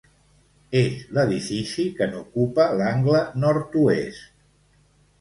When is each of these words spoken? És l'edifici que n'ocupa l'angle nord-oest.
És 0.79 1.03
l'edifici 1.17 1.87
que 2.01 2.09
n'ocupa 2.15 2.69
l'angle 2.83 3.23
nord-oest. 3.47 4.29